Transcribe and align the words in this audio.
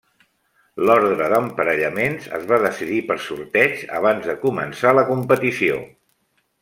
L'ordre 0.87 1.27
d'emparellaments 1.33 2.25
es 2.39 2.47
va 2.53 2.59
decidir 2.63 3.03
per 3.11 3.17
sorteig 3.27 3.85
abans 4.01 4.27
de 4.31 4.37
començar 4.47 4.95
la 5.01 5.05
competició. 5.11 5.79